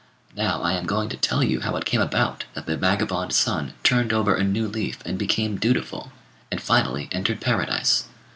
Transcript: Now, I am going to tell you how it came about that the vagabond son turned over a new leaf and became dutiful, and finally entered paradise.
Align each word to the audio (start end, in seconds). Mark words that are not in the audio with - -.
Now, 0.35 0.63
I 0.63 0.73
am 0.73 0.87
going 0.87 1.09
to 1.09 1.15
tell 1.15 1.43
you 1.43 1.59
how 1.59 1.75
it 1.75 1.85
came 1.85 2.01
about 2.01 2.45
that 2.55 2.65
the 2.65 2.75
vagabond 2.75 3.33
son 3.33 3.73
turned 3.83 4.11
over 4.11 4.33
a 4.33 4.43
new 4.43 4.67
leaf 4.67 4.97
and 5.05 5.15
became 5.15 5.57
dutiful, 5.59 6.11
and 6.49 6.59
finally 6.59 7.07
entered 7.11 7.39
paradise. 7.39 8.05